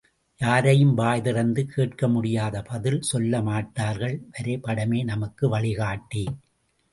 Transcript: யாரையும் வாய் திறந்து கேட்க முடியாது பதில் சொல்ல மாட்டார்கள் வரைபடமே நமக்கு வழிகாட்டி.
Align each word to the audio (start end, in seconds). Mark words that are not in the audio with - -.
யாரையும் 0.41 0.93
வாய் 0.93 1.21
திறந்து 1.21 1.65
கேட்க 1.65 2.07
முடியாது 2.07 2.63
பதில் 2.63 3.01
சொல்ல 3.01 3.41
மாட்டார்கள் 3.41 4.21
வரைபடமே 4.31 5.03
நமக்கு 5.03 5.49
வழிகாட்டி. 5.49 6.25